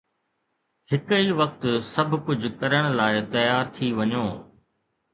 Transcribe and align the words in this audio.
هڪ 0.91 1.07
ئي 1.17 1.27
وقت 1.41 1.63
سڀ 1.93 2.09
ڪجهه 2.25 2.51
ڪرڻ 2.59 2.83
لاءِ 2.97 3.15
تيار 3.33 3.63
ٿي 3.75 3.85
وڃو 3.97 4.27